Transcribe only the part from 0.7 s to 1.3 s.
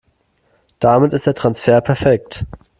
Damit ist